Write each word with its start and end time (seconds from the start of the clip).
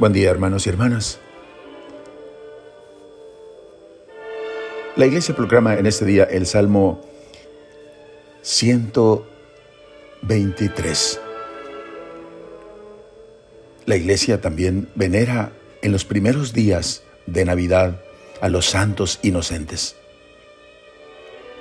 Buen 0.00 0.12
día 0.14 0.30
hermanos 0.30 0.66
y 0.66 0.70
hermanas. 0.70 1.18
La 4.96 5.04
iglesia 5.04 5.36
proclama 5.36 5.74
en 5.74 5.84
este 5.84 6.06
día 6.06 6.24
el 6.24 6.46
Salmo 6.46 7.02
123. 8.40 11.20
La 13.84 13.96
iglesia 13.96 14.40
también 14.40 14.88
venera 14.94 15.52
en 15.82 15.92
los 15.92 16.06
primeros 16.06 16.54
días 16.54 17.02
de 17.26 17.44
Navidad 17.44 18.00
a 18.40 18.48
los 18.48 18.64
santos 18.64 19.18
inocentes. 19.20 19.96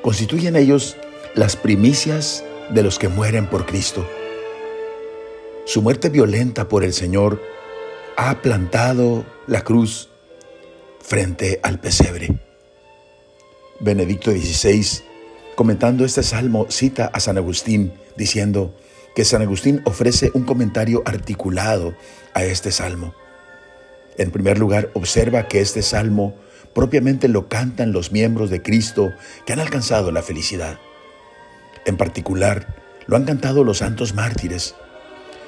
Constituyen 0.02 0.56
ellos 0.56 0.96
las 1.36 1.58
primicias 1.58 2.46
de 2.70 2.84
los 2.84 3.00
que 3.00 3.10
mueren 3.10 3.48
por 3.48 3.66
Cristo. 3.66 4.08
Su 5.66 5.82
muerte 5.82 6.08
violenta 6.08 6.70
por 6.70 6.86
el 6.86 6.94
Señor 6.94 7.59
ha 8.22 8.42
plantado 8.42 9.26
la 9.48 9.62
cruz 9.62 10.10
frente 11.00 11.62
al 11.64 11.80
pesebre. 11.80 12.38
Benedicto 13.80 14.32
XVI, 14.32 15.06
comentando 15.56 16.04
este 16.04 16.22
salmo, 16.22 16.66
cita 16.70 17.10
a 17.14 17.22
San 17.22 17.38
Agustín 17.38 17.94
diciendo 18.18 18.76
que 19.16 19.24
San 19.24 19.42
Agustín 19.42 19.82
ofrece 19.86 20.32
un 20.34 20.44
comentario 20.44 21.02
articulado 21.06 21.96
a 22.34 22.44
este 22.44 22.74
salmo. 22.74 23.16
En 24.18 24.32
primer 24.32 24.60
lugar, 24.60 24.90
observa 24.96 25.48
que 25.48 25.62
este 25.62 25.82
salmo 25.82 26.36
propiamente 26.74 27.30
lo 27.30 27.48
cantan 27.48 27.94
los 27.94 28.12
miembros 28.12 28.50
de 28.50 28.62
Cristo 28.62 29.14
que 29.46 29.54
han 29.54 29.62
alcanzado 29.62 30.12
la 30.12 30.24
felicidad. 30.24 30.78
En 31.86 31.96
particular, 31.96 32.76
lo 33.08 33.16
han 33.16 33.24
cantado 33.24 33.64
los 33.64 33.78
santos 33.78 34.14
mártires, 34.14 34.76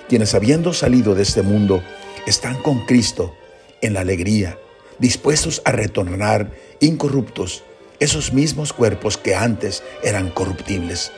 quienes 0.08 0.34
habiendo 0.36 0.72
salido 0.72 1.16
de 1.16 1.24
este 1.24 1.42
mundo 1.42 1.84
están 2.26 2.62
con 2.62 2.86
Cristo 2.86 3.36
en 3.82 3.94
la 3.94 4.02
alegría, 4.02 4.58
dispuestos 5.00 5.62
a 5.66 5.72
retornar 5.72 6.52
incorruptos 6.80 7.64
esos 8.00 8.34
mismos 8.34 8.74
cuerpos 8.74 9.18
que 9.18 9.36
antes 9.36 9.84
eran 10.04 10.32
corruptibles. 10.32 11.12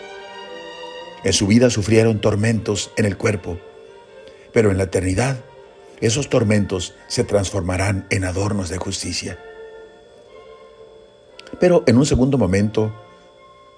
En 1.24 1.32
su 1.32 1.48
vida 1.48 1.70
sufrieron 1.70 2.20
tormentos 2.20 2.92
en 2.98 3.06
el 3.06 3.18
cuerpo, 3.18 3.58
pero 4.52 4.72
en 4.72 4.78
la 4.78 4.84
eternidad 4.84 5.38
esos 6.02 6.30
tormentos 6.30 6.96
se 7.08 7.24
transformarán 7.24 8.06
en 8.10 8.26
adornos 8.26 8.68
de 8.68 8.78
justicia. 8.78 9.40
Pero 11.60 11.84
en 11.88 11.98
un 11.98 12.06
segundo 12.06 12.38
momento, 12.38 12.94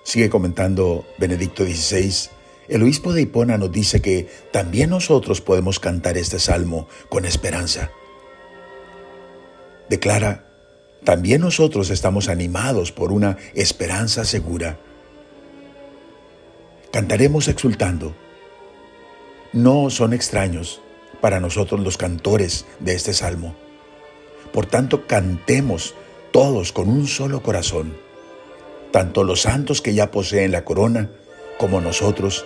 sigue 0.04 0.30
comentando 0.30 1.06
Benedicto 1.20 1.64
XVI, 1.64 2.30
el 2.68 2.84
obispo 2.84 3.14
de 3.14 3.22
Hipona 3.22 3.58
nos 3.58 3.72
dice 3.72 4.02
que 4.02 4.28
también 4.52 4.90
nosotros 4.90 5.42
podemos 5.42 5.80
cantar 5.80 6.18
este 6.18 6.40
salmo 6.40 6.88
con 7.10 7.26
esperanza. 7.26 7.92
Declara, 9.90 10.46
también 11.04 11.42
nosotros 11.42 11.92
estamos 11.92 12.30
animados 12.30 12.92
por 12.92 13.12
una 13.12 13.38
esperanza 13.54 14.26
segura. 14.26 14.80
Cantaremos 16.92 17.48
exultando. 17.48 18.16
No 19.54 19.90
son 19.92 20.14
extraños 20.14 20.82
para 21.22 21.40
nosotros 21.40 21.82
los 21.82 21.98
cantores 21.98 22.66
de 22.80 22.96
este 22.96 23.14
salmo. 23.14 23.56
Por 24.52 24.66
tanto, 24.66 25.06
cantemos 25.06 25.94
todos 26.32 26.72
con 26.72 26.90
un 26.90 27.08
solo 27.08 27.44
corazón, 27.44 27.96
tanto 28.92 29.24
los 29.24 29.42
santos 29.42 29.82
que 29.82 29.94
ya 29.94 30.10
poseen 30.10 30.52
la 30.52 30.66
corona, 30.66 31.12
como 31.58 31.82
nosotros, 31.82 32.46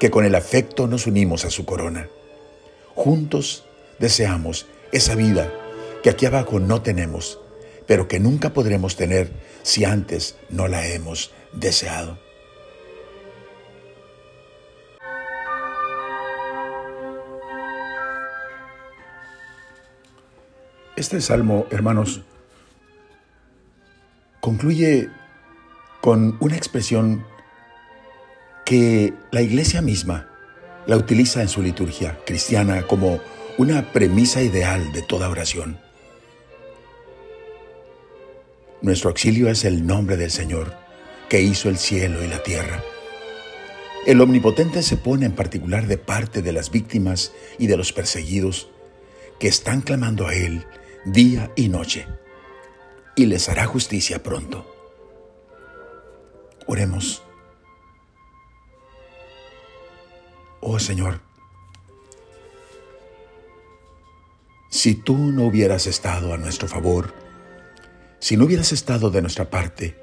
que 0.00 0.10
con 0.10 0.24
el 0.24 0.34
afecto 0.34 0.86
nos 0.86 1.06
unimos 1.06 1.44
a 1.44 1.50
su 1.50 1.64
corona. 1.64 2.08
Juntos 2.94 3.64
deseamos 3.98 4.66
esa 4.92 5.14
vida 5.14 5.52
que 6.02 6.10
aquí 6.10 6.26
abajo 6.26 6.60
no 6.60 6.82
tenemos, 6.82 7.40
pero 7.86 8.08
que 8.08 8.20
nunca 8.20 8.52
podremos 8.52 8.96
tener 8.96 9.30
si 9.62 9.84
antes 9.84 10.36
no 10.50 10.68
la 10.68 10.86
hemos 10.86 11.32
deseado. 11.52 12.18
Este 20.96 21.20
salmo, 21.20 21.66
hermanos, 21.70 22.22
concluye 24.40 25.08
con 26.00 26.36
una 26.40 26.56
expresión 26.56 27.24
que 28.68 29.14
la 29.30 29.40
iglesia 29.40 29.80
misma 29.80 30.28
la 30.86 30.98
utiliza 30.98 31.40
en 31.40 31.48
su 31.48 31.62
liturgia 31.62 32.18
cristiana 32.26 32.82
como 32.82 33.18
una 33.56 33.94
premisa 33.94 34.42
ideal 34.42 34.92
de 34.92 35.00
toda 35.00 35.30
oración. 35.30 35.78
Nuestro 38.82 39.08
auxilio 39.08 39.48
es 39.48 39.64
el 39.64 39.86
nombre 39.86 40.18
del 40.18 40.30
Señor, 40.30 40.74
que 41.30 41.40
hizo 41.40 41.70
el 41.70 41.78
cielo 41.78 42.22
y 42.22 42.26
la 42.26 42.42
tierra. 42.42 42.84
El 44.06 44.20
Omnipotente 44.20 44.82
se 44.82 44.98
pone 44.98 45.24
en 45.24 45.32
particular 45.32 45.86
de 45.86 45.96
parte 45.96 46.42
de 46.42 46.52
las 46.52 46.70
víctimas 46.70 47.32
y 47.58 47.68
de 47.68 47.78
los 47.78 47.94
perseguidos 47.94 48.68
que 49.40 49.48
están 49.48 49.80
clamando 49.80 50.26
a 50.26 50.34
Él 50.34 50.66
día 51.06 51.50
y 51.56 51.70
noche, 51.70 52.06
y 53.16 53.24
les 53.24 53.48
hará 53.48 53.64
justicia 53.64 54.22
pronto. 54.22 54.66
Oremos. 56.66 57.22
Oh 60.70 60.78
Señor, 60.78 61.22
si 64.68 64.94
tú 64.94 65.16
no 65.16 65.46
hubieras 65.46 65.86
estado 65.86 66.34
a 66.34 66.36
nuestro 66.36 66.68
favor, 66.68 67.14
si 68.18 68.36
no 68.36 68.44
hubieras 68.44 68.72
estado 68.72 69.08
de 69.08 69.22
nuestra 69.22 69.48
parte, 69.48 69.96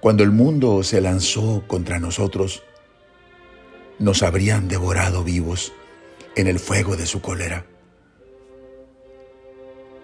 cuando 0.00 0.22
el 0.22 0.32
mundo 0.32 0.82
se 0.82 1.00
lanzó 1.00 1.64
contra 1.66 1.98
nosotros, 1.98 2.62
nos 3.98 4.22
habrían 4.22 4.68
devorado 4.68 5.24
vivos 5.24 5.72
en 6.36 6.46
el 6.46 6.58
fuego 6.58 6.94
de 6.94 7.06
su 7.06 7.22
cólera. 7.22 7.64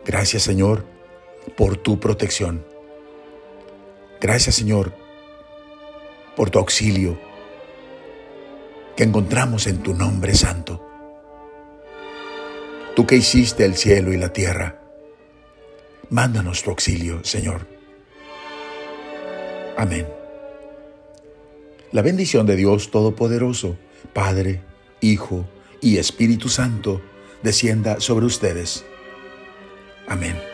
Gracias 0.06 0.42
Señor 0.42 0.86
por 1.54 1.76
tu 1.76 2.00
protección. 2.00 2.64
Gracias 4.22 4.54
Señor 4.54 4.94
por 6.34 6.48
tu 6.48 6.58
auxilio 6.58 7.23
que 8.96 9.04
encontramos 9.04 9.66
en 9.66 9.82
tu 9.82 9.94
nombre 9.94 10.34
santo. 10.34 10.84
Tú 12.94 13.06
que 13.06 13.16
hiciste 13.16 13.64
el 13.64 13.74
cielo 13.74 14.12
y 14.12 14.16
la 14.16 14.32
tierra, 14.32 14.80
manda 16.10 16.42
nuestro 16.42 16.70
auxilio, 16.70 17.24
Señor. 17.24 17.66
Amén. 19.76 20.06
La 21.90 22.02
bendición 22.02 22.46
de 22.46 22.56
Dios 22.56 22.90
Todopoderoso, 22.90 23.76
Padre, 24.12 24.62
Hijo 25.00 25.48
y 25.80 25.98
Espíritu 25.98 26.48
Santo, 26.48 27.00
descienda 27.42 28.00
sobre 28.00 28.26
ustedes. 28.26 28.84
Amén. 30.06 30.53